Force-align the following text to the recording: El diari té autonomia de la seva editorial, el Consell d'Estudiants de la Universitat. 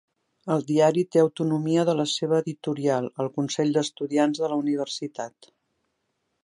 El 0.53 0.63
diari 0.69 1.03
té 1.15 1.21
autonomia 1.23 1.83
de 1.89 1.95
la 1.99 2.05
seva 2.13 2.39
editorial, 2.45 3.11
el 3.25 3.31
Consell 3.37 3.77
d'Estudiants 3.77 4.43
de 4.45 4.49
la 4.55 4.59
Universitat. 4.65 5.53